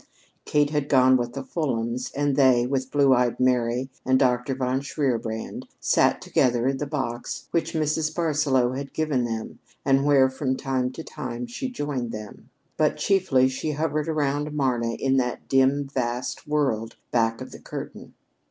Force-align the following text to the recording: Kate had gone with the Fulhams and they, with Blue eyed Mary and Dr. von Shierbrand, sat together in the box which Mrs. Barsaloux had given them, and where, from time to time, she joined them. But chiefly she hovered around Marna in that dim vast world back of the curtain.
Kate 0.45 0.71
had 0.71 0.89
gone 0.89 1.15
with 1.15 1.33
the 1.33 1.43
Fulhams 1.43 2.11
and 2.15 2.35
they, 2.35 2.65
with 2.65 2.89
Blue 2.89 3.13
eyed 3.13 3.39
Mary 3.39 3.87
and 4.03 4.17
Dr. 4.17 4.55
von 4.55 4.81
Shierbrand, 4.81 5.67
sat 5.79 6.21
together 6.23 6.67
in 6.67 6.77
the 6.77 6.87
box 6.87 7.47
which 7.51 7.73
Mrs. 7.75 8.11
Barsaloux 8.11 8.75
had 8.75 8.93
given 8.95 9.25
them, 9.25 9.59
and 9.85 10.03
where, 10.03 10.27
from 10.27 10.57
time 10.57 10.91
to 10.93 11.03
time, 11.03 11.45
she 11.45 11.69
joined 11.69 12.11
them. 12.11 12.49
But 12.77 12.97
chiefly 12.97 13.47
she 13.47 13.73
hovered 13.73 14.07
around 14.09 14.53
Marna 14.53 14.93
in 14.93 15.17
that 15.17 15.47
dim 15.47 15.85
vast 15.87 16.47
world 16.47 16.95
back 17.11 17.39
of 17.39 17.51
the 17.51 17.59
curtain. 17.59 18.15